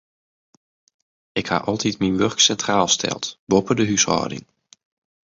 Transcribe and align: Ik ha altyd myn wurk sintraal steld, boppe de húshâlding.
Ik 1.39 1.47
ha 1.51 1.57
altyd 1.71 1.95
myn 2.01 2.19
wurk 2.21 2.39
sintraal 2.45 2.89
steld, 2.95 3.25
boppe 3.49 3.73
de 3.79 3.85
húshâlding. 3.89 4.45